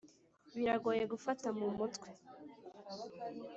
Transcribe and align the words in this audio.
biragoye 0.55 1.03
gufata 1.11 1.47
mu 1.57 1.67
mutwe 1.77 2.09